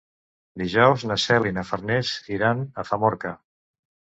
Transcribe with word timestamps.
Dijous 0.61 1.03
na 1.11 1.17
Cel 1.25 1.45
i 1.49 1.53
na 1.59 1.65
Farners 1.73 2.15
iran 2.39 2.65
a 2.65 2.87
Famorca. 2.91 3.35